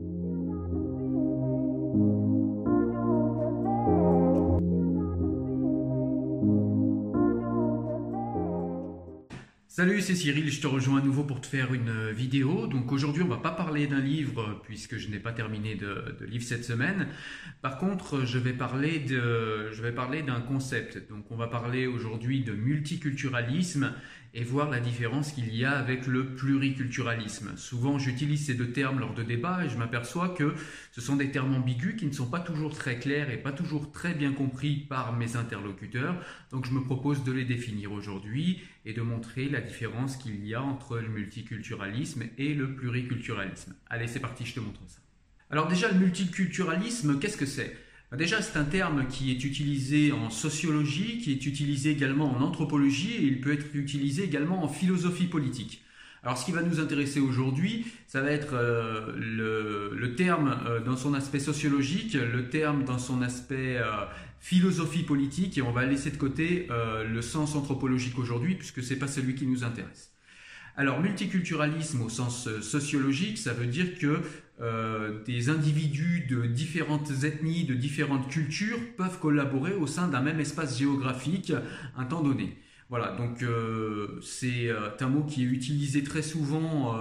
Salut, 0.00 0.10
c'est 10.00 10.14
Cyril, 10.14 10.52
je 10.52 10.60
te 10.60 10.68
rejoins 10.68 10.98
à 10.98 11.02
nouveau 11.02 11.24
pour 11.24 11.40
te 11.40 11.48
faire 11.48 11.74
une 11.74 11.88
euh, 11.88 12.12
vidéo. 12.12 12.68
Donc 12.68 12.92
aujourd'hui, 12.92 13.24
on 13.24 13.28
va 13.28 13.38
pas 13.38 13.50
parler 13.50 13.88
d'un 13.88 13.98
livre 13.98 14.40
euh, 14.40 14.60
puisque 14.62 14.98
je 14.98 15.08
n'ai 15.08 15.18
pas 15.18 15.32
terminé 15.32 15.74
de, 15.74 16.16
livre 16.26 16.44
cette 16.44 16.64
semaine. 16.64 17.08
Par 17.60 17.78
contre, 17.78 18.24
je 18.24 18.38
vais 18.38 18.52
parler 18.52 19.04
je 19.08 19.82
vais 19.82 19.92
parler 19.92 20.22
d'un 20.22 20.40
concept. 20.40 21.08
Donc 21.08 21.28
on 21.32 21.36
va 21.36 21.48
parler 21.48 21.88
aujourd'hui 21.88 22.44
de 22.44 22.52
multiculturalisme 22.52 23.92
et 24.34 24.44
voir 24.44 24.70
la 24.70 24.80
différence 24.80 25.32
qu'il 25.32 25.54
y 25.54 25.64
a 25.64 25.72
avec 25.72 26.06
le 26.06 26.34
pluriculturalisme. 26.34 27.56
Souvent, 27.56 27.98
j'utilise 27.98 28.46
ces 28.46 28.54
deux 28.54 28.70
termes 28.72 29.00
lors 29.00 29.14
de 29.14 29.22
débats 29.22 29.64
et 29.64 29.68
je 29.68 29.76
m'aperçois 29.76 30.28
que 30.28 30.54
ce 30.92 31.00
sont 31.00 31.16
des 31.16 31.30
termes 31.30 31.54
ambigus 31.54 31.96
qui 31.96 32.06
ne 32.06 32.12
sont 32.12 32.28
pas 32.28 32.40
toujours 32.40 32.74
très 32.74 32.98
clairs 32.98 33.30
et 33.30 33.38
pas 33.38 33.52
toujours 33.52 33.90
très 33.90 34.14
bien 34.14 34.32
compris 34.32 34.76
par 34.76 35.12
mes 35.12 35.36
interlocuteurs. 35.36 36.16
Donc, 36.50 36.66
je 36.66 36.72
me 36.72 36.82
propose 36.82 37.24
de 37.24 37.32
les 37.32 37.44
définir 37.44 37.92
aujourd'hui 37.92 38.60
et 38.84 38.92
de 38.92 39.02
montrer 39.02 39.48
la 39.48 39.60
différence 39.60 40.16
qu'il 40.16 40.44
y 40.46 40.54
a 40.54 40.62
entre 40.62 40.98
le 40.98 41.08
multiculturalisme 41.08 42.24
et 42.36 42.54
le 42.54 42.74
pluriculturalisme. 42.74 43.74
Allez, 43.88 44.06
c'est 44.06 44.20
parti, 44.20 44.44
je 44.44 44.54
te 44.54 44.60
montre 44.60 44.80
ça. 44.86 45.00
Alors 45.50 45.66
déjà, 45.68 45.90
le 45.90 45.98
multiculturalisme, 45.98 47.18
qu'est-ce 47.18 47.38
que 47.38 47.46
c'est? 47.46 47.87
Déjà, 48.16 48.40
c'est 48.40 48.58
un 48.58 48.64
terme 48.64 49.06
qui 49.08 49.30
est 49.30 49.44
utilisé 49.44 50.12
en 50.12 50.30
sociologie, 50.30 51.18
qui 51.18 51.32
est 51.32 51.46
utilisé 51.46 51.90
également 51.90 52.34
en 52.34 52.40
anthropologie 52.40 53.14
et 53.14 53.22
il 53.22 53.40
peut 53.40 53.52
être 53.52 53.66
utilisé 53.74 54.24
également 54.24 54.64
en 54.64 54.68
philosophie 54.68 55.26
politique. 55.26 55.84
Alors 56.22 56.36
ce 56.36 56.44
qui 56.44 56.52
va 56.52 56.62
nous 56.62 56.80
intéresser 56.80 57.20
aujourd'hui, 57.20 57.86
ça 58.06 58.20
va 58.20 58.30
être 58.30 58.54
euh, 58.54 59.12
le, 59.16 60.14
terme 60.16 60.58
euh, 60.66 60.80
dans 60.80 60.96
son 60.96 61.14
aspect 61.14 61.38
sociologique, 61.38 62.14
le 62.14 62.48
terme 62.48 62.84
dans 62.84 62.98
son 62.98 63.22
aspect 63.22 63.76
euh, 63.76 64.04
philosophie 64.40 65.04
politique, 65.04 65.58
et 65.58 65.62
on 65.62 65.70
va 65.70 65.84
laisser 65.84 66.10
de 66.10 66.16
côté 66.16 66.68
le 66.70 67.22
sens 67.22 67.56
anthropologique 67.56 68.18
aujourd'hui, 68.18 68.54
puisque 68.54 68.82
ce 68.82 68.92
n'est 68.92 68.98
pas 68.98 69.08
celui 69.08 69.34
qui 69.34 69.46
nous 69.46 69.64
intéresse. 69.64 70.12
Alors, 70.76 71.00
multiculturalisme 71.00 72.02
au 72.02 72.08
sens 72.08 72.48
sociologique, 72.60 73.36
ça 73.36 73.52
veut 73.52 73.66
dire 73.66 73.98
que 73.98 74.20
euh, 74.60 75.22
des 75.24 75.50
individus 75.50 76.26
de 76.28 76.44
différentes 76.44 77.12
ethnies, 77.22 77.64
de 77.64 77.74
différentes 77.74 78.28
cultures 78.28 78.80
peuvent 78.96 79.20
collaborer 79.20 79.72
au 79.74 79.86
sein 79.86 80.08
d'un 80.08 80.20
même 80.20 80.40
espace 80.40 80.76
géographique 80.76 81.52
un 81.96 82.04
temps 82.04 82.22
donné. 82.22 82.56
Voilà, 82.90 83.14
donc 83.16 83.42
euh, 83.42 84.18
c'est 84.20 84.68
euh, 84.68 84.90
un 84.98 85.08
mot 85.08 85.22
qui 85.22 85.42
est 85.42 85.46
utilisé 85.46 86.02
très 86.02 86.22
souvent 86.22 86.96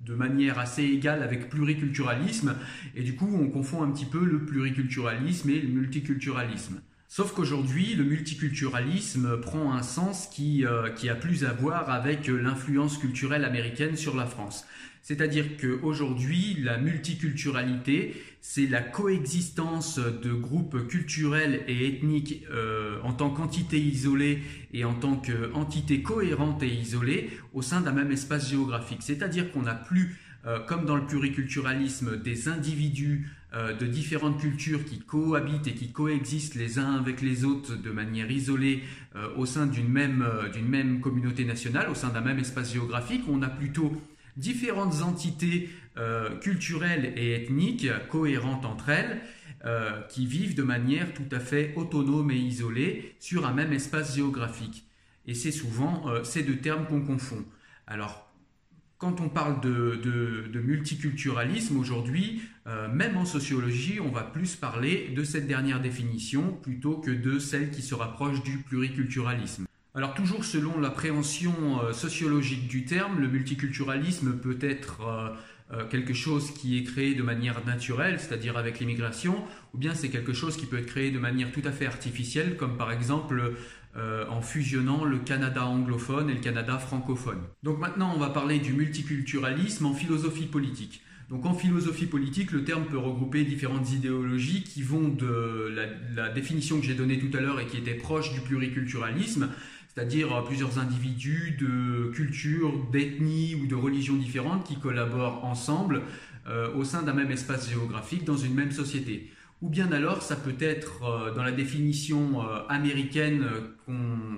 de 0.00 0.14
manière 0.14 0.58
assez 0.58 0.84
égale 0.84 1.22
avec 1.22 1.50
pluriculturalisme, 1.50 2.54
et 2.94 3.02
du 3.02 3.16
coup 3.16 3.28
on 3.34 3.50
confond 3.50 3.82
un 3.82 3.90
petit 3.90 4.06
peu 4.06 4.24
le 4.24 4.46
pluriculturalisme 4.46 5.50
et 5.50 5.60
le 5.60 5.68
multiculturalisme. 5.68 6.80
Sauf 7.08 7.32
qu'aujourd'hui, 7.32 7.94
le 7.94 8.04
multiculturalisme 8.04 9.40
prend 9.40 9.72
un 9.72 9.82
sens 9.82 10.26
qui, 10.26 10.64
qui 10.96 11.08
a 11.08 11.14
plus 11.14 11.44
à 11.44 11.52
voir 11.52 11.88
avec 11.88 12.26
l'influence 12.26 12.98
culturelle 12.98 13.44
américaine 13.44 13.96
sur 13.96 14.16
la 14.16 14.26
France. 14.26 14.66
C'est-à-dire 15.06 15.56
qu'aujourd'hui, 15.56 16.56
la 16.64 16.78
multiculturalité, 16.78 18.20
c'est 18.40 18.66
la 18.66 18.80
coexistence 18.80 20.00
de 20.00 20.32
groupes 20.32 20.88
culturels 20.88 21.62
et 21.68 21.86
ethniques 21.86 22.42
euh, 22.50 22.98
en 23.04 23.12
tant 23.12 23.30
qu'entité 23.30 23.78
isolée 23.78 24.42
et 24.72 24.84
en 24.84 24.94
tant 24.94 25.14
qu'entité 25.14 26.02
cohérente 26.02 26.64
et 26.64 26.74
isolée 26.74 27.30
au 27.54 27.62
sein 27.62 27.82
d'un 27.82 27.92
même 27.92 28.10
espace 28.10 28.50
géographique. 28.50 28.98
C'est-à-dire 29.00 29.52
qu'on 29.52 29.62
n'a 29.62 29.76
plus, 29.76 30.16
euh, 30.46 30.60
comme 30.60 30.84
dans 30.84 30.96
le 30.96 31.06
pluriculturalisme, 31.06 32.16
des 32.16 32.48
individus 32.48 33.30
euh, 33.54 33.72
de 33.74 33.86
différentes 33.86 34.40
cultures 34.40 34.84
qui 34.84 34.98
cohabitent 35.00 35.66
et 35.66 35.74
qui 35.74 35.92
coexistent 35.92 36.56
les 36.56 36.78
uns 36.78 36.94
avec 36.94 37.22
les 37.22 37.44
autres 37.44 37.76
de 37.76 37.90
manière 37.90 38.30
isolée 38.30 38.82
au 39.36 39.46
sein 39.46 39.66
d'une 39.66 39.88
même, 39.88 40.26
d'une 40.52 40.68
même 40.68 41.00
communauté 41.00 41.46
nationale, 41.46 41.88
au 41.88 41.94
sein 41.94 42.10
d'un 42.10 42.20
même 42.20 42.38
espace 42.38 42.74
géographique. 42.74 43.22
On 43.28 43.40
a 43.40 43.48
plutôt 43.48 43.96
différentes 44.36 45.02
entités 45.02 45.70
euh, 45.98 46.36
culturelles 46.38 47.14
et 47.16 47.34
ethniques 47.34 47.88
cohérentes 48.10 48.66
entre 48.66 48.90
elles, 48.90 49.20
euh, 49.64 50.02
qui 50.02 50.26
vivent 50.26 50.54
de 50.54 50.62
manière 50.62 51.14
tout 51.14 51.28
à 51.32 51.40
fait 51.40 51.72
autonome 51.76 52.30
et 52.30 52.36
isolée 52.36 53.16
sur 53.18 53.46
un 53.46 53.54
même 53.54 53.72
espace 53.72 54.14
géographique. 54.14 54.86
Et 55.26 55.34
c'est 55.34 55.52
souvent 55.52 56.08
euh, 56.08 56.22
ces 56.22 56.42
deux 56.42 56.58
termes 56.58 56.86
qu'on 56.86 57.00
confond. 57.00 57.44
Alors, 57.86 58.25
quand 58.98 59.20
on 59.20 59.28
parle 59.28 59.60
de, 59.60 60.60
multiculturalisme 60.64 61.78
aujourd'hui, 61.78 62.42
même 62.92 63.16
en 63.16 63.24
sociologie, 63.24 64.00
on 64.00 64.10
va 64.10 64.22
plus 64.22 64.56
parler 64.56 65.12
de 65.14 65.22
cette 65.22 65.46
dernière 65.46 65.80
définition 65.80 66.52
plutôt 66.62 66.96
que 66.96 67.10
de 67.10 67.38
celle 67.38 67.70
qui 67.70 67.82
se 67.82 67.94
rapproche 67.94 68.42
du 68.42 68.58
pluriculturalisme. 68.58 69.66
Alors 69.96 70.12
toujours 70.12 70.44
selon 70.44 70.78
l'appréhension 70.78 71.54
euh, 71.82 71.94
sociologique 71.94 72.68
du 72.68 72.84
terme, 72.84 73.18
le 73.18 73.28
multiculturalisme 73.28 74.34
peut 74.36 74.58
être 74.60 75.00
euh, 75.00 75.30
euh, 75.72 75.88
quelque 75.88 76.12
chose 76.12 76.50
qui 76.50 76.76
est 76.76 76.84
créé 76.84 77.14
de 77.14 77.22
manière 77.22 77.64
naturelle, 77.64 78.20
c'est-à-dire 78.20 78.58
avec 78.58 78.78
l'immigration, 78.78 79.42
ou 79.72 79.78
bien 79.78 79.94
c'est 79.94 80.10
quelque 80.10 80.34
chose 80.34 80.58
qui 80.58 80.66
peut 80.66 80.76
être 80.76 80.86
créé 80.86 81.10
de 81.10 81.18
manière 81.18 81.50
tout 81.50 81.62
à 81.64 81.72
fait 81.72 81.86
artificielle, 81.86 82.58
comme 82.58 82.76
par 82.76 82.92
exemple 82.92 83.54
en 84.28 84.42
fusionnant 84.42 85.04
le 85.04 85.18
Canada 85.18 85.66
anglophone 85.66 86.28
et 86.28 86.34
le 86.34 86.40
Canada 86.40 86.78
francophone. 86.78 87.38
Donc 87.62 87.78
maintenant 87.78 88.12
on 88.14 88.18
va 88.18 88.28
parler 88.28 88.58
du 88.58 88.72
multiculturalisme 88.72 89.86
en 89.86 89.94
philosophie 89.94 90.46
politique. 90.46 91.02
Donc 91.30 91.44
en 91.44 91.54
philosophie 91.54 92.06
politique, 92.06 92.52
le 92.52 92.62
terme 92.62 92.84
peut 92.84 92.98
regrouper 92.98 93.42
différentes 93.44 93.90
idéologies 93.92 94.62
qui 94.62 94.82
vont 94.82 95.08
de 95.08 95.74
la 96.14 96.28
définition 96.28 96.78
que 96.78 96.86
j'ai 96.86 96.94
donnée 96.94 97.18
tout 97.18 97.36
à 97.36 97.40
l'heure 97.40 97.58
et 97.58 97.66
qui 97.66 97.78
était 97.78 97.94
proche 97.94 98.32
du 98.32 98.40
pluriculturalisme, 98.40 99.48
c'est-à-dire 99.96 100.32
euh, 100.32 100.42
plusieurs 100.42 100.78
individus 100.78 101.56
de 101.58 102.12
cultures, 102.14 102.86
d'ethnies 102.92 103.54
ou 103.56 103.66
de 103.66 103.74
religions 103.74 104.16
différentes 104.16 104.66
qui 104.66 104.78
collaborent 104.78 105.44
ensemble 105.44 106.02
euh, 106.46 106.72
au 106.74 106.84
sein 106.84 107.02
d'un 107.02 107.14
même 107.14 107.30
espace 107.30 107.68
géographique 107.68 108.24
dans 108.24 108.36
une 108.36 108.54
même 108.54 108.70
société. 108.70 109.30
Ou 109.62 109.70
bien 109.70 109.90
alors, 109.90 110.22
ça 110.22 110.36
peut 110.36 110.56
être 110.60 111.02
euh, 111.04 111.34
dans 111.34 111.42
la 111.42 111.52
définition 111.52 112.40
américaine 112.68 113.46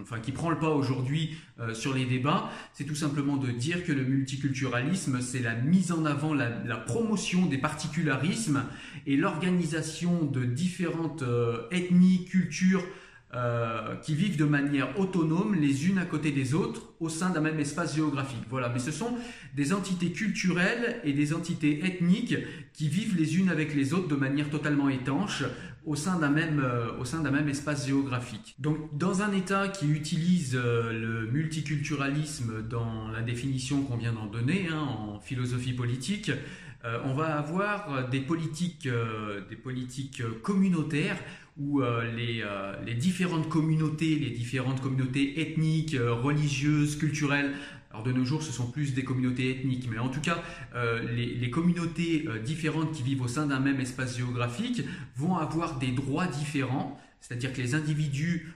enfin, 0.02 0.20
qui 0.20 0.32
prend 0.32 0.50
le 0.50 0.58
pas 0.58 0.70
aujourd'hui 0.70 1.36
sur 1.72 1.94
les 1.94 2.04
débats, 2.04 2.50
c'est 2.72 2.84
tout 2.84 2.94
simplement 2.94 3.36
de 3.36 3.50
dire 3.50 3.84
que 3.84 3.92
le 3.92 4.04
multiculturalisme, 4.04 5.20
c'est 5.20 5.40
la 5.40 5.54
mise 5.54 5.90
en 5.90 6.04
avant, 6.04 6.34
la, 6.34 6.50
la, 6.64 6.76
promotion 6.76 7.46
des 7.46 7.58
particularismes 7.58 8.62
et 9.06 9.16
l'organisation 9.16 10.24
de 10.24 10.44
différentes 10.44 11.24
ethnies, 11.70 12.26
cultures, 12.26 12.84
euh, 13.34 13.94
qui 13.96 14.14
vivent 14.14 14.38
de 14.38 14.46
manière 14.46 14.98
autonome 14.98 15.54
les 15.54 15.86
unes 15.86 15.98
à 15.98 16.06
côté 16.06 16.30
des 16.30 16.54
autres 16.54 16.94
au 16.98 17.10
sein 17.10 17.28
d'un 17.28 17.42
même 17.42 17.60
espace 17.60 17.94
géographique. 17.94 18.40
Voilà, 18.48 18.70
mais 18.70 18.78
ce 18.78 18.90
sont 18.90 19.18
des 19.54 19.74
entités 19.74 20.12
culturelles 20.12 20.98
et 21.04 21.12
des 21.12 21.34
entités 21.34 21.84
ethniques 21.84 22.36
qui 22.72 22.88
vivent 22.88 23.18
les 23.18 23.36
unes 23.36 23.50
avec 23.50 23.74
les 23.74 23.92
autres 23.92 24.08
de 24.08 24.14
manière 24.14 24.48
totalement 24.48 24.88
étanche 24.88 25.42
au 25.84 25.94
sein 25.94 26.18
d'un 26.18 26.30
même, 26.30 26.62
euh, 26.64 27.30
même 27.30 27.50
espace 27.50 27.86
géographique. 27.86 28.54
Donc, 28.58 28.96
dans 28.96 29.20
un 29.20 29.32
État 29.32 29.68
qui 29.68 29.86
utilise 29.90 30.56
euh, 30.56 30.92
le 30.98 31.30
multiculturalisme 31.30 32.66
dans 32.66 33.08
la 33.08 33.20
définition 33.20 33.82
qu'on 33.82 33.98
vient 33.98 34.14
d'en 34.14 34.24
donner 34.24 34.68
hein, 34.72 34.80
en 34.80 35.20
philosophie 35.20 35.74
politique, 35.74 36.30
on 37.04 37.12
va 37.12 37.36
avoir 37.36 38.08
des 38.08 38.20
politiques, 38.20 38.88
des 39.50 39.56
politiques 39.56 40.22
communautaires 40.42 41.18
où 41.58 41.82
euh, 41.82 42.04
euh, 42.16 42.84
les, 42.84 42.94
différentes 42.94 43.48
communautés, 43.48 44.16
les 44.16 44.30
différentes 44.30 44.80
communautés 44.80 45.40
ethniques, 45.40 45.94
euh, 45.94 46.14
religieuses, 46.14 46.96
culturelles, 46.96 47.52
alors 47.90 48.02
de 48.02 48.12
nos 48.12 48.24
jours 48.24 48.42
ce 48.42 48.52
sont 48.52 48.70
plus 48.70 48.94
des 48.94 49.02
communautés 49.02 49.50
ethniques, 49.50 49.88
mais 49.90 49.98
en 49.98 50.08
tout 50.08 50.20
cas 50.20 50.42
les, 51.10 51.50
communautés 51.50 52.28
différentes 52.44 52.92
qui 52.92 53.02
vivent 53.02 53.22
au 53.22 53.28
sein 53.28 53.46
d'un 53.46 53.60
même 53.60 53.80
espace 53.80 54.18
géographique 54.18 54.82
vont 55.16 55.36
avoir 55.36 55.78
des 55.78 55.90
droits 55.92 56.26
différents, 56.26 57.00
c'est-à-dire 57.18 57.50
que 57.50 57.62
les 57.62 57.74
individus 57.74 58.52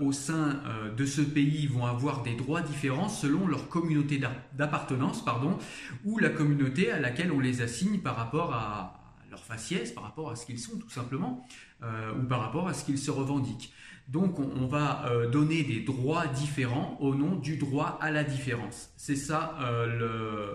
au 0.00 0.12
sein 0.12 0.60
de 0.96 1.04
ce 1.04 1.20
pays 1.20 1.66
vont 1.66 1.84
avoir 1.84 2.22
des 2.22 2.36
droits 2.36 2.60
différents 2.60 3.08
selon 3.08 3.48
leur 3.48 3.68
communauté 3.68 4.20
d'appartenance, 4.54 5.24
pardon, 5.24 5.58
ou 6.04 6.20
la 6.20 6.28
communauté 6.28 6.92
à 6.92 7.00
laquelle 7.00 7.32
on 7.32 7.40
les 7.40 7.62
assigne 7.62 7.98
par 7.98 8.14
rapport 8.14 8.54
à, 8.54 9.05
leur 9.36 9.44
faciès, 9.44 9.92
par 9.92 10.04
rapport 10.04 10.30
à 10.30 10.36
ce 10.36 10.46
qu'ils 10.46 10.58
sont 10.58 10.78
tout 10.78 10.90
simplement, 10.90 11.46
euh, 11.82 12.12
ou 12.14 12.26
par 12.26 12.40
rapport 12.40 12.68
à 12.68 12.74
ce 12.74 12.84
qu'ils 12.84 12.98
se 12.98 13.10
revendiquent. 13.10 13.72
Donc 14.08 14.38
on, 14.38 14.66
va 14.66 15.06
euh, 15.08 15.28
donner 15.28 15.64
des 15.64 15.80
droits 15.80 16.26
différents 16.28 16.96
au 17.00 17.14
nom 17.14 17.34
du 17.34 17.56
droit 17.56 17.98
à 18.00 18.10
la 18.10 18.24
différence. 18.24 18.90
C'est 18.96 19.16
ça 19.16 19.58
euh, 19.62 20.54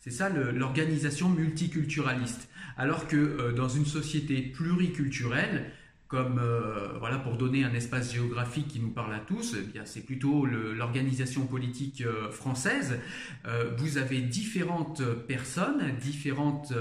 c'est 0.00 0.10
ça 0.10 0.28
l'organisation 0.28 1.28
multiculturaliste. 1.28 2.48
Alors 2.76 3.06
que 3.06 3.52
dans 3.52 3.68
une 3.68 3.84
société 3.84 4.40
pluriculturelle, 4.40 5.70
comme 6.08 6.40
voilà 6.98 7.18
pour 7.18 7.36
donner 7.36 7.64
un 7.64 7.74
espace 7.74 8.12
géographique 8.14 8.68
qui 8.68 8.80
nous 8.80 8.90
parle 8.90 9.12
à 9.12 9.18
tous, 9.18 9.56
eh 9.58 9.62
bien 9.62 9.82
c'est 9.84 10.00
plutôt 10.00 10.46
l'organisation 10.46 11.46
politique 11.46 12.02
française. 12.30 12.98
vous 13.76 13.98
avez 13.98 14.22
différentes 14.22 15.02
personnes, 15.28 15.82
différentes 16.00 16.72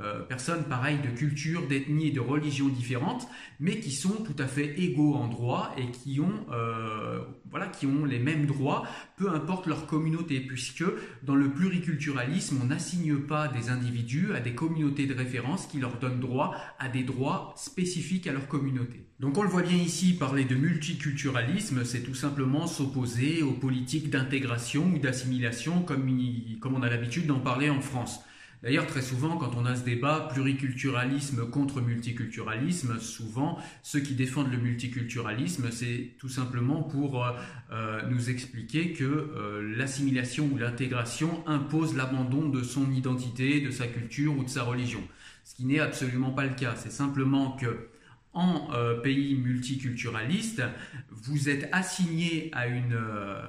euh, 0.00 0.20
personnes 0.20 0.64
pareilles 0.64 1.00
de 1.04 1.10
culture, 1.10 1.68
d'ethnie 1.68 2.08
et 2.08 2.12
de 2.12 2.20
religion 2.20 2.68
différentes, 2.68 3.28
mais 3.60 3.78
qui 3.78 3.90
sont 3.90 4.22
tout 4.24 4.34
à 4.38 4.46
fait 4.46 4.80
égaux 4.80 5.14
en 5.14 5.28
droit 5.28 5.74
et 5.76 5.90
qui 5.90 6.18
ont, 6.18 6.46
euh, 6.50 7.20
voilà, 7.50 7.66
qui 7.66 7.84
ont 7.84 8.06
les 8.06 8.18
mêmes 8.18 8.46
droits, 8.46 8.86
peu 9.18 9.28
importe 9.28 9.66
leur 9.66 9.86
communauté, 9.86 10.40
puisque 10.40 10.84
dans 11.22 11.34
le 11.34 11.50
pluriculturalisme, 11.50 12.58
on 12.62 12.68
n'assigne 12.68 13.18
pas 13.18 13.48
des 13.48 13.68
individus 13.68 14.32
à 14.34 14.40
des 14.40 14.54
communautés 14.54 15.06
de 15.06 15.12
référence 15.12 15.66
qui 15.66 15.78
leur 15.78 15.98
donnent 15.98 16.20
droit 16.20 16.56
à 16.78 16.88
des 16.88 17.02
droits 17.02 17.52
spécifiques 17.58 18.26
à 18.26 18.32
leur 18.32 18.48
communauté. 18.48 19.04
Donc 19.20 19.36
on 19.36 19.42
le 19.42 19.50
voit 19.50 19.60
bien 19.60 19.76
ici, 19.76 20.14
parler 20.14 20.46
de 20.46 20.54
multiculturalisme, 20.54 21.84
c'est 21.84 22.02
tout 22.02 22.14
simplement 22.14 22.66
s'opposer 22.66 23.42
aux 23.42 23.52
politiques 23.52 24.08
d'intégration 24.08 24.90
ou 24.94 24.98
d'assimilation 24.98 25.82
comme, 25.82 26.10
comme 26.60 26.74
on 26.76 26.82
a 26.82 26.88
l'habitude 26.88 27.26
d'en 27.26 27.40
parler 27.40 27.68
en 27.68 27.82
France. 27.82 28.20
D'ailleurs, 28.62 28.86
très 28.86 29.02
souvent, 29.02 29.38
quand 29.38 29.56
on 29.56 29.66
a 29.66 29.74
ce 29.74 29.84
débat 29.84 30.28
pluriculturalisme 30.32 31.50
contre 31.50 31.80
multiculturalisme, 31.80 33.00
souvent, 33.00 33.58
ceux 33.82 33.98
qui 33.98 34.14
défendent 34.14 34.52
le 34.52 34.58
multiculturalisme, 34.58 35.72
c'est 35.72 36.12
tout 36.18 36.28
simplement 36.28 36.84
pour 36.84 37.24
euh, 37.24 37.32
euh, 37.72 38.02
nous 38.08 38.30
expliquer 38.30 38.92
que 38.92 39.04
euh, 39.04 39.76
l'assimilation 39.76 40.48
ou 40.52 40.58
l'intégration 40.58 41.42
impose 41.48 41.96
l'abandon 41.96 42.48
de 42.48 42.62
son 42.62 42.92
identité, 42.92 43.60
de 43.60 43.72
sa 43.72 43.88
culture 43.88 44.38
ou 44.38 44.44
de 44.44 44.48
sa 44.48 44.62
religion. 44.62 45.02
Ce 45.42 45.56
qui 45.56 45.64
n'est 45.64 45.80
absolument 45.80 46.30
pas 46.30 46.46
le 46.46 46.54
cas. 46.54 46.76
C'est 46.76 46.92
simplement 46.92 47.56
que 47.56 47.88
en 48.34 48.70
pays 49.02 49.34
multiculturaliste, 49.34 50.62
vous 51.10 51.50
êtes 51.50 51.68
assigné 51.70 52.48
à 52.54 52.66
une, 52.66 52.98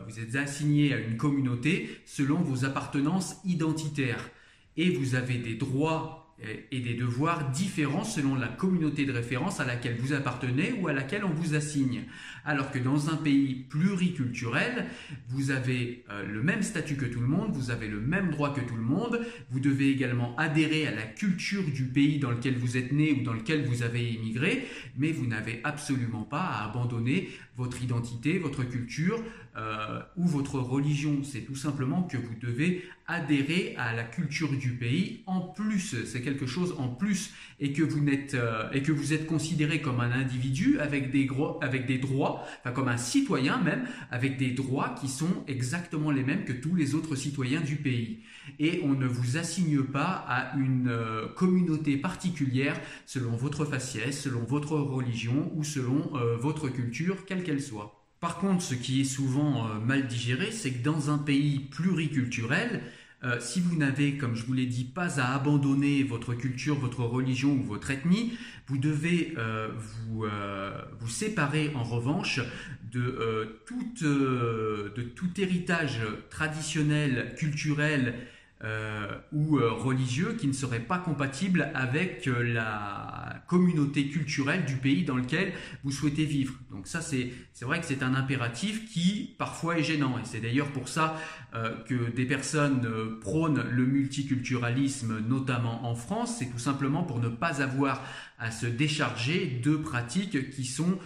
vous 0.10 0.20
êtes 0.20 0.36
assigné 0.36 0.94
à 0.94 0.98
une 0.98 1.16
communauté 1.16 2.02
selon 2.04 2.42
vos 2.42 2.66
appartenances 2.66 3.38
identitaires 3.46 4.30
et 4.78 4.90
vous 4.92 5.16
avez 5.16 5.38
des 5.38 5.56
droits 5.56 6.24
et 6.72 6.80
des 6.80 6.94
devoirs 6.94 7.52
différents 7.52 8.04
selon 8.04 8.36
la 8.36 8.48
communauté 8.48 9.06
de 9.06 9.12
référence 9.12 9.60
à 9.60 9.66
laquelle 9.66 9.96
vous 9.98 10.14
appartenez 10.14 10.74
ou 10.80 10.88
à 10.88 10.94
laquelle 10.94 11.24
on 11.24 11.34
vous 11.34 11.56
assigne. 11.56 12.04
Alors 12.44 12.72
que 12.72 12.80
dans 12.80 13.10
un 13.10 13.16
pays 13.16 13.66
pluriculturel, 13.70 14.86
vous 15.30 15.52
avez 15.52 16.04
euh, 16.10 16.26
le 16.26 16.44
même 16.44 16.62
statut 16.62 16.96
que 16.96 17.06
tout 17.06 17.22
le 17.22 17.28
monde, 17.28 17.52
vous 17.54 17.72
avez 17.72 17.88
le 17.88 18.02
même 18.02 18.32
droit 18.32 18.54
que 18.54 18.60
tout 18.60 18.76
le 18.76 18.82
monde, 18.82 19.22
vous 19.50 19.60
devez 19.60 19.90
également 19.90 20.36
adhérer 20.38 20.88
à 20.88 20.92
la 20.94 21.04
culture 21.04 21.64
du 21.64 21.86
pays 21.86 22.20
dans 22.20 22.32
lequel 22.32 22.58
vous 22.58 22.76
êtes 22.76 22.92
né 22.92 23.14
ou 23.14 23.24
dans 23.24 23.34
lequel 23.34 23.66
vous 23.66 23.84
avez 23.84 24.14
émigré, 24.14 24.68
mais 24.98 25.12
vous 25.12 25.26
n'avez 25.26 25.62
absolument 25.64 26.24
pas 26.24 26.42
à 26.42 26.66
abandonner 26.66 27.30
votre 27.56 27.82
identité, 27.82 28.40
votre 28.40 28.64
culture 28.64 29.24
euh, 29.56 30.02
ou 30.18 30.26
votre 30.26 30.58
religion. 30.58 31.22
C'est 31.24 31.42
tout 31.42 31.56
simplement 31.56 32.02
que 32.02 32.18
vous 32.18 32.34
devez 32.42 32.84
adhérer 33.06 33.76
à 33.78 33.94
la 33.94 34.04
culture 34.04 34.52
du 34.58 34.72
pays 34.72 35.22
en 35.28 35.42
plus. 35.42 35.96
C'est 36.06 36.24
quelque 36.24 36.48
chose 36.48 36.74
en 36.80 36.88
plus 36.88 37.32
et 37.60 37.72
que 37.72 37.84
vous 37.84 38.00
n'êtes 38.00 38.34
euh, 38.34 38.72
et 38.72 38.82
que 38.82 38.92
vous 38.92 39.14
êtes 39.14 39.28
considéré 39.28 39.80
comme 39.80 40.00
un 40.00 40.12
individu 40.12 40.80
avec 40.80 41.12
des, 41.12 41.30
avec 41.62 41.86
des 41.86 42.00
droits, 42.00 42.44
enfin 42.60 42.72
comme 42.72 42.88
un 42.88 42.98
citoyen 42.98 43.60
même, 43.60 43.88
avec 44.10 44.38
des 44.38 44.52
droits 44.52 44.96
qui 45.00 45.08
sont 45.08 45.44
exactement 45.48 46.10
les 46.10 46.24
mêmes 46.24 46.46
que 46.46 46.54
tous 46.54 46.74
les 46.74 46.96
autres 46.96 47.16
citoyens 47.16 47.62
du 47.62 47.76
pays. 47.76 48.22
Et 48.58 48.82
on 48.84 48.96
ne 48.96 49.06
vous 49.06 49.38
assigne 49.38 49.84
pas 49.84 50.26
à 50.28 50.58
une 50.58 50.90
euh, 50.90 51.28
communauté 51.36 51.98
particulière 51.98 52.80
selon 53.06 53.36
votre 53.36 53.66
faciès, 53.66 54.20
selon 54.20 54.46
votre 54.46 54.76
religion 54.78 55.52
ou 55.56 55.64
selon 55.64 56.12
votre 56.40 56.70
culture, 56.70 57.26
quelle 57.26 57.44
qu'elle 57.44 57.62
soit. 57.62 58.03
Par 58.24 58.38
contre, 58.38 58.64
ce 58.64 58.74
qui 58.74 59.02
est 59.02 59.04
souvent 59.04 59.68
euh, 59.68 59.80
mal 59.80 60.08
digéré, 60.08 60.50
c'est 60.52 60.72
que 60.72 60.82
dans 60.82 61.10
un 61.10 61.18
pays 61.18 61.60
pluriculturel, 61.60 62.82
euh, 63.26 63.38
si 63.42 63.60
vous 63.60 63.76
n'avez, 63.76 64.16
comme 64.16 64.34
je 64.34 64.46
vous 64.46 64.54
l'ai 64.54 64.66
dit, 64.66 64.86
pas 64.86 65.20
à 65.20 65.36
abandonner 65.36 66.04
votre 66.04 66.34
culture, 66.34 66.80
votre 66.80 67.02
religion 67.02 67.52
ou 67.52 67.62
votre 67.62 67.92
ethnie, 67.92 68.38
vous 68.68 68.78
devez 68.78 69.34
euh, 69.38 69.68
vous, 70.08 71.10
séparer 71.10 71.74
en 71.76 71.84
revanche 71.84 72.40
de 72.94 73.58
tout 73.68 75.42
héritage 75.42 76.00
traditionnel, 76.30 77.36
culturel 77.38 78.14
euh, 78.64 79.08
ou 79.34 79.58
euh, 79.58 79.74
religieux 79.74 80.38
qui 80.40 80.48
ne 80.48 80.54
seraient 80.54 80.80
pas 80.80 80.98
compatibles 80.98 81.70
avec 81.76 82.30
euh, 82.30 82.42
la 82.44 83.44
communauté 83.48 84.08
culturelle 84.08 84.64
du 84.64 84.78
pays 84.78 85.04
dans 85.04 85.18
lequel 85.18 85.52
vous 85.84 85.92
souhaitez 85.92 86.24
vivre. 86.24 86.54
Donc 86.72 86.88
ça, 86.88 87.02
c'est 87.02 87.34
vrai 87.60 87.82
que 87.82 87.86
c'est 87.86 88.04
un 88.04 88.16
impératif 88.16 88.90
qui 88.90 89.36
parfois 89.38 89.80
est 89.80 89.84
gênant. 89.84 90.18
Et 90.18 90.22
c'est 90.24 90.40
d'ailleurs 90.40 90.72
pour 90.72 90.88
ça 90.88 91.18
que 91.88 92.10
des 92.12 92.26
personnes 92.26 93.20
prônent 93.20 93.64
le 93.70 93.86
multiculturalisme, 93.86 95.20
notamment 95.28 95.86
en 95.86 95.94
France. 95.94 96.38
C'est 96.40 96.50
tout 96.50 96.60
simplement 96.60 97.04
pour 97.04 97.20
ne 97.20 97.30
pas 97.30 97.62
avoir 97.62 98.02
à 98.40 98.50
se 98.50 98.66
décharger 98.66 99.60
de 99.64 99.76
pratiques 99.76 100.50
qui 100.52 100.66
sont 100.66 100.98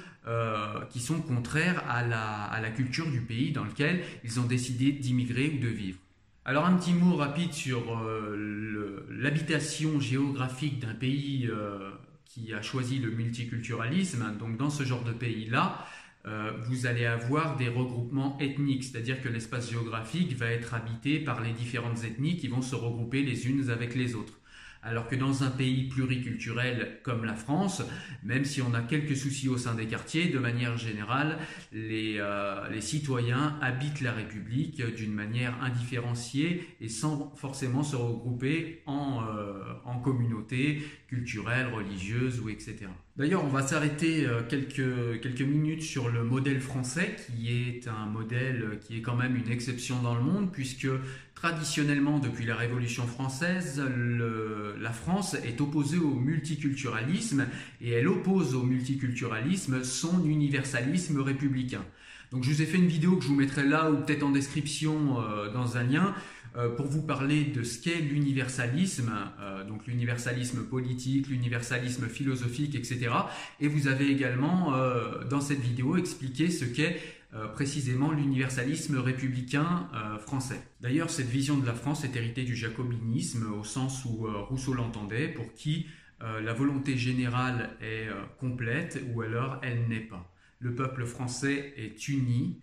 qui 0.89 1.00
sont 1.00 1.21
contraires 1.21 1.83
à 1.89 2.06
la, 2.06 2.44
à 2.44 2.62
la 2.62 2.69
culture 2.69 3.09
du 3.09 3.21
pays 3.21 3.51
dans 3.51 3.63
lequel 3.63 4.01
ils 4.24 4.39
ont 4.39 4.45
décidé 4.45 4.92
d'immigrer 4.92 5.54
ou 5.57 5.59
de 5.59 5.69
vivre. 5.69 5.98
Alors 6.47 6.65
un 6.65 6.77
petit 6.77 6.94
mot 6.94 7.17
rapide 7.17 7.51
sur 7.51 7.99
euh, 7.99 9.05
l'habitation 9.09 9.99
géographique 9.99 10.79
d'un 10.79 10.94
pays 10.94 11.45
euh, 11.51 11.91
qui 12.23 12.53
a 12.53 12.61
choisi 12.61 12.99
le 12.99 13.11
multiculturalisme. 13.11 14.33
Donc 14.39 14.55
dans 14.55 14.69
ce 14.69 14.83
genre 14.83 15.03
de 15.03 15.11
pays-là, 15.11 15.85
euh, 16.25 16.53
vous 16.63 16.85
allez 16.85 17.05
avoir 17.05 17.57
des 17.57 17.67
regroupements 17.67 18.38
ethniques, 18.39 18.85
c'est-à-dire 18.85 19.21
que 19.21 19.27
l'espace 19.27 19.69
géographique 19.69 20.38
va 20.38 20.45
être 20.45 20.73
habité 20.73 21.19
par 21.19 21.41
les 21.41 21.51
différentes 21.51 22.05
ethnies 22.05 22.38
qui 22.38 22.47
vont 22.47 22.61
se 22.61 22.75
regrouper 22.75 23.23
les 23.23 23.49
unes 23.49 23.69
avec 23.69 23.94
les 23.94 24.15
autres. 24.15 24.39
Alors 24.88 25.10
que 25.10 25.16
dans 25.16 25.44
un 25.44 25.50
pays 25.50 25.89
pluriculturel 25.89 27.00
comme 27.04 27.25
la 27.25 27.36
France, 27.36 27.84
même 28.24 28.45
si 28.45 28.62
on 28.62 28.74
a 28.74 28.80
quelques 28.80 29.18
soucis 29.18 29.50
au 29.50 29.57
sein 29.57 29.75
des 29.75 29.86
quartiers, 29.86 30.30
de 30.30 30.39
manière 30.39 30.78
générale, 30.78 31.38
les, 31.74 32.19
euh, 32.19 32.80
citoyens 32.80 33.57
habitent 33.62 34.00
la 34.00 34.13
République 34.13 34.81
d'une 34.95 35.13
manière 35.13 35.62
indifférenciée 35.62 36.66
et 36.80 36.88
sans 36.88 37.34
forcément 37.36 37.84
se 37.84 37.98
regrouper 37.98 38.81
en, 38.86 39.24
euh, 39.24 39.63
communautés 40.04 40.84
culturelles, 41.07 41.68
religieuses 41.74 42.40
ou 42.40 42.50
etc. 42.50 42.88
D'ailleurs, 43.18 43.44
on 43.44 43.50
va 43.50 43.63
s'arrêter 43.63 44.28
euh, 44.28 44.44
quelques 44.44 45.42
minutes 45.42 45.81
sur 45.81 46.07
le 46.07 46.24
modèle 46.24 46.62
français, 46.62 47.16
qui 47.25 47.51
est 47.51 47.88
un 47.88 48.06
modèle 48.06 48.80
qui 48.80 48.98
est 48.98 49.01
quand 49.01 49.16
même 49.16 49.36
une 49.36 49.51
exception 49.51 50.01
dans 50.04 50.13
le 50.13 50.22
monde, 50.22 50.51
puisque 50.51 50.88
Traditionnellement, 51.42 52.18
depuis 52.18 52.45
la 52.45 52.56
Révolution 52.56 53.06
française, 53.06 53.80
la 54.80 54.92
France 54.92 55.36
est 55.36 55.62
opposée 55.62 56.00
au 56.00 56.16
multiculturalisme 56.16 57.45
et 57.80 57.92
elle 57.92 58.07
oppose 58.07 58.56
au 58.56 58.64
multiculturalisme 58.64 59.83
son 59.83 60.26
universalisme 60.26 61.21
républicain. 61.21 61.85
Donc 62.31 62.44
je 62.44 62.50
vous 62.50 62.61
ai 62.64 62.66
fait 62.66 62.78
une 62.78 62.88
vidéo 62.88 63.18
que 63.18 63.23
je 63.23 63.28
vous 63.28 63.35
mettrai 63.35 63.68
là 63.68 63.92
ou 63.92 63.97
peut-être 63.97 64.23
en 64.23 64.31
description 64.31 65.21
euh, 65.21 65.54
dans 65.54 65.78
un 65.78 65.83
lien 65.83 66.16
euh, 66.57 66.69
pour 66.76 66.88
vous 66.88 67.04
parler 67.04 67.44
de 67.44 67.61
ce 67.64 67.80
qu'est 67.80 68.02
l'universalisme, 68.02 69.14
euh, 69.40 69.64
donc 69.64 69.85
l'universalisme 69.85 70.64
politique, 70.64 71.28
l'universalisme 71.28 72.07
philosophique, 72.07 72.73
etc. 72.73 73.11
Et 73.59 73.68
vous 73.68 73.88
avez 73.88 74.09
également 74.09 74.73
dans 75.30 75.42
cette 75.42 75.59
vidéo 75.59 75.97
expliqué 75.97 76.50
ce 76.50 76.66
qu'est 76.66 77.00
euh, 77.34 77.50
précisément 77.50 78.14
l'universalisme 78.14 79.00
républicain 79.00 79.90
euh, 79.94 80.18
français. 80.18 80.62
D'ailleurs, 80.80 81.10
cette 81.10 81.28
vision 81.28 81.57
de 81.57 81.66
la 81.66 81.74
France 81.74 82.06
est 82.06 82.16
héritée 82.16 82.46
du 82.46 82.56
jacobinisme 82.56 83.52
au 83.52 83.66
sens 83.66 84.06
où 84.06 84.28
euh, 84.28 84.44
Rousseau 84.44 84.74
l'entendait, 84.74 85.28
pour 85.28 85.54
qui 85.54 85.88
la 86.19 86.52
volonté 86.52 86.98
générale 86.98 87.78
est 87.80 88.07
complète 88.40 89.00
ou 89.14 89.22
alors 89.22 89.60
elle 89.62 89.88
n'est 89.88 90.00
pas. 90.00 90.34
Le 90.57 90.74
peuple 90.74 91.06
français 91.06 91.76
est 91.78 92.07
uni 92.07 92.60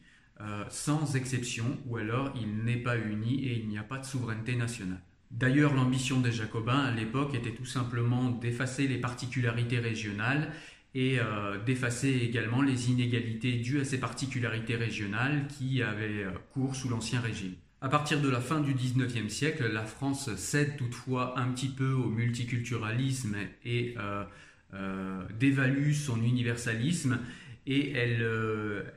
sans 0.71 1.15
exception 1.15 1.79
ou 1.87 1.97
alors 1.99 2.33
il 2.35 2.65
n'est 2.65 2.83
pas 2.83 2.99
uni 2.99 3.45
et 3.45 3.57
il 3.57 3.69
n'y 3.69 3.79
a 3.79 3.85
pas 3.85 3.99
de 3.99 4.05
souveraineté 4.05 4.57
nationale. 4.57 5.01
D'ailleurs, 5.31 5.73
l'ambition 5.73 6.21
des 6.21 6.33
Jacobins 6.33 6.81
à 6.81 6.91
l'époque 6.91 7.35
était 7.35 7.55
tout 7.55 7.65
simplement 7.65 8.31
d'effacer 8.31 8.89
les 8.89 8.99
particularités 8.99 9.79
régionales 9.79 10.53
et 10.95 11.19
euh, 11.19 11.59
d'effacer 11.65 12.11
également 12.23 12.63
les 12.63 12.91
inégalités 12.91 13.55
dues 13.55 13.81
à 13.81 13.85
ces 13.85 13.99
particularités 13.99 14.77
régionales 14.77 15.47
qui 15.49 15.83
avaient 15.83 16.25
euh, 16.25 16.31
cours 16.53 16.77
sous 16.77 16.89
l'Ancien 16.89 17.21
Régime. 17.21 17.55
À 17.81 17.89
partir 17.89 18.21
de 18.21 18.29
la 18.29 18.41
fin 18.41 18.61
du 18.61 18.73
XIXe 18.73 19.33
siècle, 19.33 19.69
la 19.71 19.85
France 19.85 20.35
cède 20.37 20.77
toutefois 20.77 21.39
un 21.39 21.49
petit 21.49 21.69
peu 21.69 21.91
au 21.91 22.09
multiculturalisme 22.09 23.37
et 23.65 23.95
euh, 23.99 25.23
dévalue 25.39 25.93
son 25.93 26.23
universalisme 26.23 27.19
et 27.67 27.93
elle, 27.93 28.27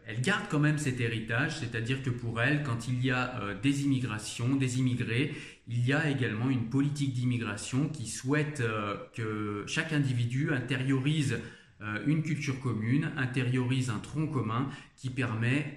elle, 0.08 0.22
garde 0.22 0.44
quand 0.50 0.60
même 0.60 0.77
cet 0.77 1.00
héritage, 1.00 1.60
c'est-à-dire 1.60 2.04
que 2.04 2.10
pour 2.10 2.42
elle, 2.42 2.63
quand 2.63 2.89
il 2.89 3.04
y 3.04 3.12
a 3.12 3.56
des 3.63 3.84
immigrations, 3.84 4.56
des 4.56 4.80
immigrés, 4.80 5.34
il 5.70 5.86
y 5.86 5.94
a 5.94 6.10
également 6.10 6.50
une 6.50 6.70
politique 6.70 7.13
d'immigration 7.13 7.88
qui 7.88 8.08
souhaite 8.08 8.62
que 9.16 9.63
chaque 9.68 9.94
individu 9.94 10.51
intériorise 10.51 11.34
euh, 11.34 11.57
une 12.07 12.24
culture 12.24 12.60
commune 12.60 13.12
intériorise 13.17 13.89
un 13.89 14.00
tronc 14.00 14.27
commun 14.27 14.69
qui 14.96 15.12
permet 15.12 15.75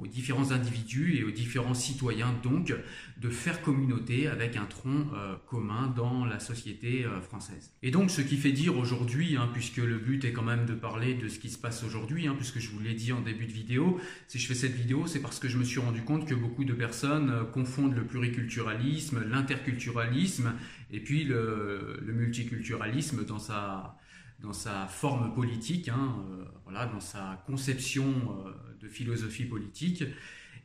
aux 0.00 0.06
différents 0.06 0.52
individus 0.52 1.16
et 1.16 1.24
aux 1.24 1.32
différents 1.32 1.74
citoyens 1.74 2.34
donc 2.42 2.72
de 3.20 3.28
faire 3.30 3.62
communauté 3.62 4.28
avec 4.28 4.56
un 4.56 4.64
tronc 4.64 5.08
euh, 5.14 5.34
commun 5.48 5.92
dans 5.96 6.24
la 6.24 6.38
société 6.38 7.04
euh, 7.04 7.20
française. 7.20 7.72
Et 7.82 7.90
donc 7.90 8.12
ce 8.12 8.20
qui 8.20 8.36
fait 8.36 8.52
dire 8.52 8.78
aujourd'hui, 8.78 9.36
hein, 9.36 9.50
puisque 9.52 9.78
le 9.78 9.98
but 9.98 10.24
est 10.24 10.32
quand 10.32 10.44
même 10.44 10.66
de 10.66 10.74
parler 10.74 11.14
de 11.14 11.26
ce 11.26 11.40
qui 11.40 11.50
se 11.50 11.58
passe 11.58 11.82
aujourd'hui, 11.82 12.28
hein, 12.28 12.34
puisque 12.36 12.60
je 12.60 12.70
vous 12.70 12.78
l'ai 12.78 12.94
dit 12.94 13.12
en 13.12 13.20
début 13.20 13.46
de 13.46 13.52
vidéo, 13.52 14.00
si 14.28 14.38
je 14.38 14.46
fais 14.46 14.54
cette 14.54 14.74
vidéo 14.74 15.08
c'est 15.08 15.20
parce 15.20 15.40
que 15.40 15.48
je 15.48 15.58
me 15.58 15.64
suis 15.64 15.80
rendu 15.80 16.02
compte 16.02 16.28
que 16.28 16.34
beaucoup 16.34 16.64
de 16.64 16.74
personnes 16.74 17.32
confondent 17.52 17.96
le 17.96 18.04
pluriculturalisme, 18.04 19.24
l'interculturalisme 19.28 20.54
et 20.92 21.00
puis 21.00 21.24
le 21.24 22.00
multiculturalisme 22.06 23.24
dans 23.24 23.40
sa 23.40 23.96
dans 24.40 24.52
sa 24.52 24.86
forme 24.86 25.34
politique, 25.34 25.88
hein, 25.88 26.16
euh, 26.30 26.44
voilà, 26.64 26.86
dans 26.86 27.00
sa 27.00 27.42
conception 27.46 28.04
euh, 28.06 28.52
de 28.80 28.88
philosophie 28.88 29.44
politique. 29.44 30.04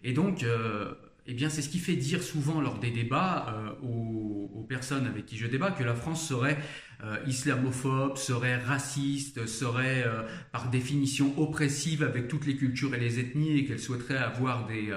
Et 0.04 0.14
donc, 0.14 0.44
euh, 0.44 0.94
eh 1.26 1.34
bien, 1.34 1.50
c'est 1.50 1.62
ce 1.62 1.70
qui 1.70 1.80
fait 1.80 1.96
dire 1.96 2.22
souvent 2.22 2.62
lors 2.62 2.78
des 2.78 2.92
débats 2.92 3.78
aux, 3.82 4.52
aux, 4.54 4.64
personnes 4.64 5.08
avec 5.08 5.26
qui 5.26 5.38
je 5.38 5.48
débat 5.48 5.72
que 5.72 5.84
la 5.84 5.96
France 5.96 6.28
serait 6.28 6.58
islamophobe, 7.26 8.18
serait 8.18 8.58
raciste, 8.58 9.46
serait 9.46 10.06
par 10.52 10.70
définition 10.70 11.34
oppressive 11.40 12.04
avec 12.04 12.28
toutes 12.28 12.46
les 12.46 12.58
cultures 12.58 12.94
et 12.94 13.00
les 13.00 13.20
ethnies 13.20 13.58
et 13.58 13.66
qu'elle 13.66 13.80
souhaiterait 13.80 14.18
avoir 14.18 14.68
des 14.68 14.92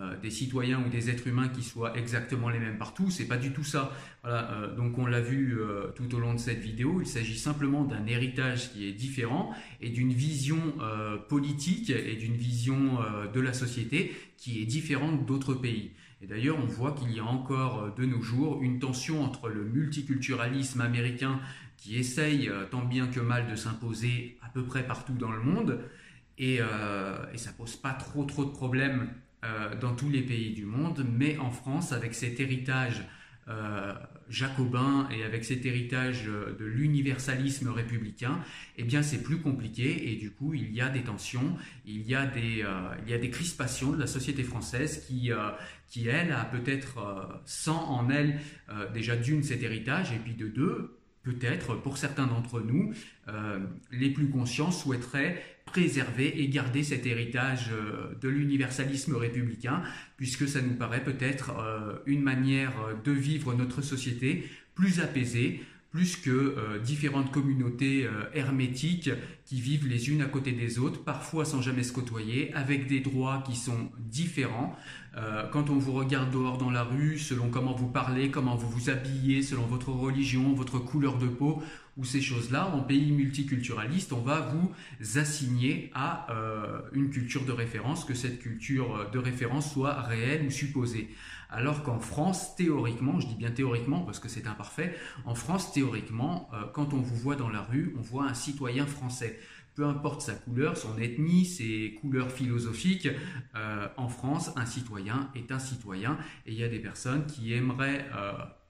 euh, 0.00 0.16
des 0.20 0.30
citoyens 0.30 0.82
ou 0.84 0.88
des 0.88 1.08
êtres 1.08 1.28
humains 1.28 1.46
qui 1.46 1.62
soient 1.62 1.96
exactement 1.96 2.48
les 2.48 2.58
mêmes 2.58 2.78
partout. 2.78 3.12
C'est 3.12 3.28
pas 3.28 3.36
du 3.36 3.52
tout 3.52 3.62
ça. 3.62 3.92
Voilà, 4.24 4.50
euh, 4.50 4.74
donc 4.74 4.98
on 4.98 5.06
l'a 5.06 5.20
vu 5.20 5.56
euh, 5.56 5.92
tout 5.94 6.12
au 6.16 6.18
long 6.18 6.34
de 6.34 6.40
cette 6.40 6.58
vidéo. 6.58 7.00
Il 7.00 7.06
s'agit 7.06 7.38
simplement 7.38 7.84
d'un 7.84 8.04
héritage 8.06 8.72
qui 8.72 8.88
est 8.88 8.92
différent 8.92 9.54
et 9.80 9.90
d'une 9.90 10.12
vision 10.12 10.74
politique 11.28 11.90
et 11.90 12.16
d'une 12.16 12.34
vision 12.34 12.98
de 13.32 13.40
la 13.40 13.52
société 13.52 14.12
qui 14.36 14.60
est 14.60 14.66
différente 14.66 15.26
d'autres 15.26 15.54
pays. 15.54 15.92
Et 16.22 16.26
d'ailleurs, 16.26 16.58
on 16.60 16.66
voit 16.66 16.92
qu'il 16.92 17.12
y 17.12 17.20
a 17.20 17.24
encore 17.24 17.94
de 17.94 18.04
nos 18.04 18.20
jours 18.20 18.62
une 18.62 18.80
tension 18.80 19.22
entre 19.22 19.48
le 19.48 19.64
multiculturalisme 19.64 20.80
américain 20.80 21.38
qui 21.76 21.96
essaye 21.96 22.50
tant 22.70 22.84
bien 22.84 23.06
que 23.06 23.20
mal 23.20 23.48
de 23.48 23.54
s'imposer 23.54 24.38
à 24.42 24.48
peu 24.48 24.64
près 24.64 24.84
partout 24.84 25.14
dans 25.14 25.30
le 25.30 25.40
monde. 25.40 25.80
Et, 26.38 26.56
et 26.56 27.38
ça 27.38 27.52
pose 27.52 27.76
pas 27.76 27.92
trop 27.92 28.24
trop 28.24 28.44
de 28.44 28.50
problèmes 28.50 29.10
dans 29.80 29.94
tous 29.94 30.08
les 30.08 30.22
pays 30.22 30.52
du 30.54 30.64
monde, 30.64 31.04
mais 31.10 31.36
en 31.38 31.50
France, 31.50 31.92
avec 31.92 32.14
cet 32.14 32.40
héritage 32.40 33.04
euh, 33.46 33.92
jacobin 34.30 35.06
et 35.10 35.22
avec 35.22 35.44
cet 35.44 35.66
héritage 35.66 36.24
euh, 36.28 36.56
de 36.58 36.64
l'universalisme 36.64 37.68
républicain, 37.68 38.40
eh 38.78 38.84
bien 38.84 39.02
c'est 39.02 39.22
plus 39.22 39.36
compliqué 39.38 40.10
et 40.10 40.16
du 40.16 40.30
coup 40.30 40.54
il 40.54 40.72
y 40.72 40.80
a 40.80 40.88
des 40.88 41.02
tensions, 41.02 41.54
il 41.84 42.08
y 42.08 42.14
a 42.14 42.24
des, 42.24 42.64
il 43.04 43.10
y 43.10 43.12
a 43.12 43.18
des 43.18 43.28
crispations 43.28 43.92
de 43.92 44.00
la 44.00 44.06
société 44.06 44.44
française 44.44 45.04
qui, 45.06 45.30
qui 45.88 46.08
elle 46.08 46.32
a 46.32 46.46
peut-être 46.46 47.42
sans 47.44 47.84
en 47.84 48.08
elle 48.08 48.40
déjà 48.94 49.14
d'une 49.14 49.42
cet 49.42 49.62
héritage 49.62 50.10
et 50.12 50.18
puis 50.18 50.32
de 50.32 50.48
deux 50.48 50.96
peut-être 51.22 51.74
pour 51.74 51.98
certains 51.98 52.26
d'entre 52.26 52.60
nous, 52.60 52.94
les 53.90 54.08
plus 54.08 54.30
conscients 54.30 54.70
souhaiteraient 54.70 55.42
préserver 55.74 56.40
et 56.40 56.48
garder 56.48 56.84
cet 56.84 57.04
héritage 57.04 57.70
euh, 57.72 58.14
de 58.22 58.28
l'universalisme 58.28 59.16
républicain, 59.16 59.82
puisque 60.16 60.46
ça 60.46 60.62
nous 60.62 60.74
paraît 60.74 61.02
peut-être 61.02 61.50
euh, 61.58 61.94
une 62.06 62.22
manière 62.22 62.74
de 63.02 63.10
vivre 63.10 63.54
notre 63.54 63.82
société 63.82 64.48
plus 64.76 65.00
apaisée, 65.00 65.64
plus 65.94 66.16
que 66.16 66.30
euh, 66.30 66.80
différentes 66.80 67.30
communautés 67.30 68.08
hermétiques 68.34 69.10
qui 69.46 69.60
vivent 69.60 69.86
les 69.86 70.10
unes 70.10 70.22
à 70.22 70.26
côté 70.26 70.50
des 70.50 70.80
autres, 70.80 71.04
parfois 71.04 71.44
sans 71.44 71.62
jamais 71.62 71.84
se 71.84 71.92
côtoyer, 71.92 72.52
avec 72.54 72.88
des 72.88 72.98
droits 72.98 73.44
qui 73.46 73.54
sont 73.54 73.90
différents. 73.98 74.76
quand 75.52 75.70
on 75.70 75.78
vous 75.78 75.92
regarde 75.92 76.32
dehors 76.32 76.58
dans 76.58 76.70
la 76.70 76.82
rue, 76.82 77.18
selon 77.18 77.48
comment 77.48 77.74
vous 77.74 77.86
parlez, 77.86 78.30
comment 78.32 78.56
vous 78.56 78.68
vous 78.68 78.90
habillez, 78.90 79.42
selon 79.42 79.62
votre 79.66 79.90
religion, 79.90 80.52
votre 80.54 80.80
couleur 80.80 81.18
de 81.18 81.28
peau, 81.28 81.62
ou 81.96 82.04
ces 82.04 82.20
choses-là, 82.20 82.66
en 82.74 82.80
pays 82.80 83.12
multiculturaliste, 83.12 84.12
on 84.12 84.20
va 84.20 84.40
vous 84.40 84.72
assigner 85.18 85.90
à 85.94 86.26
euh, 86.30 86.80
une 86.92 87.10
culture 87.10 87.44
de 87.44 87.52
référence, 87.52 88.04
que 88.04 88.14
cette 88.14 88.40
culture 88.40 89.10
de 89.12 89.18
référence 89.18 89.72
soit 89.72 90.00
réelle 90.02 90.46
ou 90.46 90.50
supposée. 90.50 91.08
Alors 91.54 91.84
qu'en 91.84 92.00
France, 92.00 92.56
théoriquement, 92.56 93.20
je 93.20 93.28
dis 93.28 93.36
bien 93.36 93.52
théoriquement 93.52 94.00
parce 94.00 94.18
que 94.18 94.28
c'est 94.28 94.48
imparfait, 94.48 94.96
en 95.24 95.36
France, 95.36 95.72
théoriquement, 95.72 96.48
euh, 96.52 96.64
quand 96.72 96.92
on 96.92 97.00
vous 97.00 97.14
voit 97.14 97.36
dans 97.36 97.48
la 97.48 97.62
rue, 97.62 97.94
on 97.96 98.02
voit 98.02 98.24
un 98.24 98.34
citoyen 98.34 98.86
français 98.86 99.38
peu 99.76 99.84
importe 99.84 100.20
sa 100.20 100.34
couleur, 100.34 100.76
son 100.76 100.96
ethnie, 100.98 101.44
ses 101.44 101.98
couleurs 102.00 102.30
philosophiques, 102.30 103.08
euh, 103.56 103.88
en 103.96 104.08
France, 104.08 104.52
un 104.54 104.66
citoyen 104.66 105.30
est 105.34 105.50
un 105.50 105.58
citoyen 105.58 106.16
et 106.46 106.52
il 106.52 106.58
y 106.58 106.62
a 106.62 106.68
des 106.68 106.78
personnes 106.78 107.26
qui 107.26 107.52
aimeraient 107.52 108.06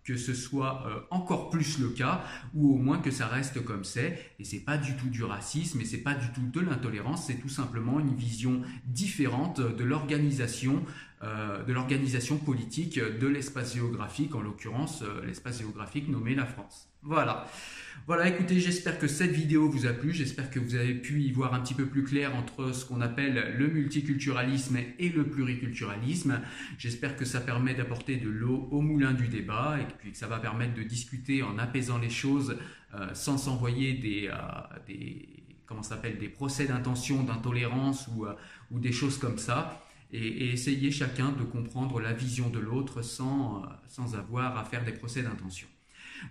que 0.05 0.17
ce 0.17 0.35
soit 0.35 0.85
euh, 0.87 1.01
encore 1.11 1.49
plus 1.49 1.79
le 1.79 1.89
cas, 1.89 2.23
ou 2.53 2.75
au 2.75 2.79
moins 2.79 2.99
que 2.99 3.11
ça 3.11 3.27
reste 3.27 3.65
comme 3.65 3.85
c'est. 3.85 4.35
Et 4.39 4.45
c'est 4.45 4.61
pas 4.61 4.77
du 4.77 4.95
tout 4.97 5.09
du 5.09 5.25
racisme, 5.25 5.81
et 5.81 5.85
c'est 5.85 6.03
pas 6.03 6.15
du 6.15 6.29
tout 6.33 6.43
de 6.43 6.61
l'intolérance, 6.61 7.27
c'est 7.27 7.41
tout 7.41 7.49
simplement 7.49 7.99
une 7.99 8.15
vision 8.15 8.61
différente 8.85 9.61
de 9.61 9.85
l'organisation, 9.85 10.77
euh, 10.77 11.14
de 11.23 11.73
l'organisation 11.73 12.37
politique 12.37 12.99
de 12.99 13.27
l'espace 13.27 13.75
géographique, 13.75 14.35
en 14.35 14.43
l'occurrence 14.43 15.03
euh, 15.03 15.25
l'espace 15.25 15.59
géographique 15.59 16.09
nommé 16.09 16.35
la 16.35 16.47
France. 16.47 16.89
Voilà. 17.03 17.47
Voilà, 18.07 18.29
écoutez, 18.29 18.61
j'espère 18.61 18.99
que 18.99 19.07
cette 19.07 19.31
vidéo 19.31 19.71
vous 19.71 19.87
a 19.87 19.93
plu, 19.93 20.13
j'espère 20.13 20.51
que 20.51 20.59
vous 20.59 20.75
avez 20.75 20.95
pu 20.95 21.23
y 21.23 21.33
voir 21.33 21.55
un 21.55 21.61
petit 21.61 21.75
peu 21.75 21.87
plus 21.87 22.05
clair 22.05 22.35
entre 22.37 22.73
ce 22.73 22.85
qu'on 22.85 23.01
appelle 23.01 23.55
le 23.57 23.69
multiculturalisme 23.69 24.77
et 24.99 25.09
le 25.09 25.25
pluriculturalisme. 25.25 26.41
J'espère 26.77 27.17
que 27.17 27.25
ça 27.25 27.41
permet 27.41 27.75
d'apporter 27.75 28.17
de 28.17 28.29
l'eau 28.29 28.69
au 28.71 28.83
moulin 28.83 29.13
du 29.13 29.29
débat 29.29 29.79
et 29.81 29.87
puis 29.99 30.13
que 30.13 30.19
ça 30.19 30.27
va 30.27 30.39
permettre 30.39 30.75
de 30.75 30.83
discuter 30.83 31.43
en 31.43 31.59
apaisant 31.59 31.99
les 31.99 32.11
choses 32.11 32.59
euh, 32.95 33.09
sans 33.15 33.39
s'envoyer 33.39 33.95
des, 33.95 34.29
euh, 34.29 34.95
comment 35.67 35.83
s'appelle, 35.83 36.19
des 36.19 36.29
procès 36.29 36.67
d'intention, 36.67 37.23
d'intolérance 37.23 38.09
ou, 38.15 38.27
euh, 38.27 38.35
ou 38.71 38.81
des 38.81 38.93
choses 38.93 39.19
comme 39.19 39.39
ça. 39.39 39.84
Et, 40.17 40.53
essayer 40.53 40.91
chacun 40.91 41.33
de 41.33 41.43
comprendre 41.43 42.01
la 42.01 42.13
vision 42.13 42.49
de 42.49 42.61
l'autre 42.61 43.03
sans, 43.03 43.63
sans 43.89 44.15
avoir 44.15 44.57
à 44.57 44.65
faire 44.65 44.85
des 44.85 44.93
procès 44.93 45.23
d'intention. 45.23 45.67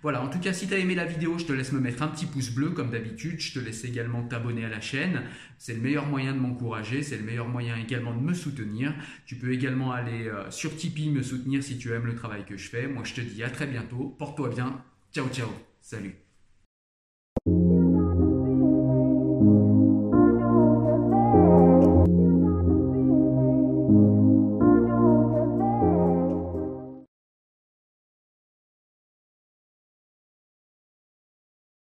Voilà, 0.02 0.22
en 0.22 0.28
tout 0.28 0.40
cas, 0.40 0.52
si 0.52 0.66
tu 0.66 0.74
as 0.74 0.78
aimé 0.78 0.94
la 0.94 1.04
vidéo, 1.04 1.38
je 1.38 1.44
te 1.44 1.52
laisse 1.52 1.72
me 1.72 1.80
mettre 1.80 2.02
un 2.02 2.08
petit 2.08 2.26
pouce 2.26 2.50
bleu 2.50 2.70
comme 2.70 2.90
d'habitude. 2.90 3.40
Je 3.40 3.54
te 3.54 3.58
laisse 3.58 3.84
également 3.84 4.22
t'abonner 4.22 4.64
à 4.64 4.68
la 4.68 4.80
chaîne. 4.80 5.22
C'est 5.58 5.74
le 5.74 5.80
meilleur 5.80 6.06
moyen 6.06 6.32
de 6.32 6.38
m'encourager. 6.38 7.02
C'est 7.02 7.16
le 7.16 7.24
meilleur 7.24 7.48
moyen 7.48 7.76
également 7.76 8.14
de 8.14 8.20
me 8.20 8.34
soutenir. 8.34 8.94
Tu 9.26 9.36
peux 9.36 9.52
également 9.52 9.92
aller 9.92 10.28
euh, 10.28 10.50
sur 10.50 10.74
Tipeee 10.76 11.10
me 11.10 11.22
soutenir 11.22 11.62
si 11.62 11.78
tu 11.78 11.92
aimes 11.92 12.06
le 12.06 12.14
travail 12.14 12.44
que 12.44 12.56
je 12.56 12.68
fais. 12.68 12.86
Moi, 12.86 13.04
je 13.04 13.14
te 13.14 13.20
dis 13.20 13.42
à 13.42 13.50
très 13.50 13.66
bientôt. 13.66 14.14
Porte-toi 14.18 14.50
bien. 14.50 14.82
Ciao, 15.12 15.28
ciao. 15.28 15.48
Salut. 15.80 16.23